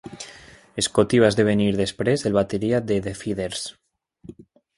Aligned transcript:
Scotti 0.87 1.19
va 1.23 1.29
esdevenir 1.33 1.67
després 1.81 2.25
el 2.31 2.39
bateria 2.39 2.81
de 2.93 2.99
The 3.09 3.15
Feederz. 3.21 3.63